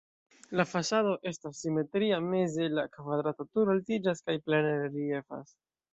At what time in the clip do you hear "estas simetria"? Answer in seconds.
1.31-2.19